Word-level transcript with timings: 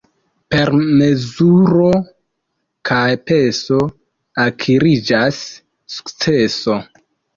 Per 0.53 0.69
mezuro 1.01 1.89
kaj 2.91 3.03
peso 3.27 3.77
akiriĝas 4.47 5.43
sukceso. 5.99 6.81